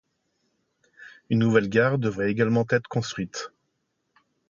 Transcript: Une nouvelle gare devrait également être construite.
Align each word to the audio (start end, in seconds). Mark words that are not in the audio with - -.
Une 1.29 1.37
nouvelle 1.37 1.69
gare 1.69 1.99
devrait 1.99 2.31
également 2.31 2.65
être 2.71 2.87
construite. 2.87 3.51